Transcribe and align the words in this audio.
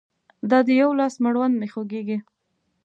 د 0.49 0.51
دا 0.51 0.59
يوه 0.81 0.97
لاس 0.99 1.13
مړوند 1.23 1.55
مې 1.59 1.67
خوږيږي 1.73 2.17